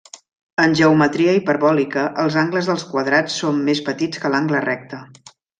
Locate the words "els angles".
2.25-2.71